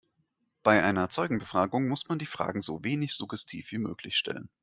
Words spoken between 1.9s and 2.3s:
man die